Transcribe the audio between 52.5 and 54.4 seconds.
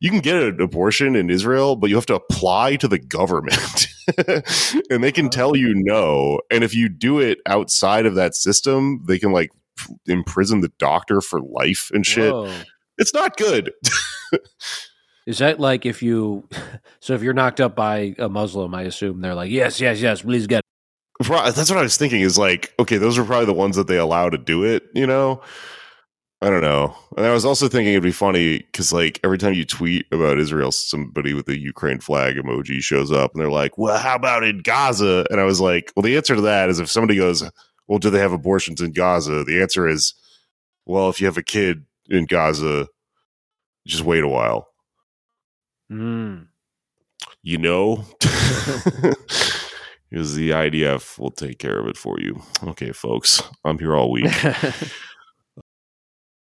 Okay, folks, I'm here all week.